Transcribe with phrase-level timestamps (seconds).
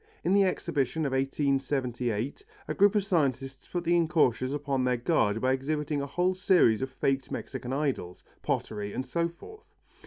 [0.23, 5.39] In the Exhibition of 1878, a group of scientists put the incautious upon their guard
[5.41, 9.75] by exhibiting a whole series of faked Mexican idols, pottery and so forth.